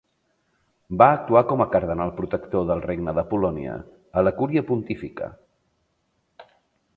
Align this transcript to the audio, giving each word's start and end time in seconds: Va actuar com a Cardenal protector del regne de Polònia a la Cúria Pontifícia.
Va 1.01 1.07
actuar 1.17 1.43
com 1.51 1.61
a 1.65 1.67
Cardenal 1.75 2.13
protector 2.21 2.65
del 2.69 2.81
regne 2.87 3.13
de 3.19 3.25
Polònia 3.35 3.77
a 4.21 4.25
la 4.29 4.35
Cúria 4.41 4.65
Pontifícia. 4.71 5.31